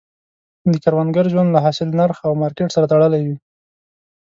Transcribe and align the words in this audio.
د 0.71 0.73
کروندګر 0.83 1.25
ژوند 1.33 1.49
له 1.55 1.59
حاصل، 1.65 1.89
نرخ 1.99 2.17
او 2.27 2.33
مارکیټ 2.41 2.69
سره 2.75 2.89
تړلی 2.91 3.21
وي. 3.25 3.37